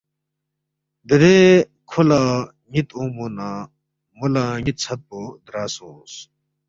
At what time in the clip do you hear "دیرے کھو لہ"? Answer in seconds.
1.07-2.21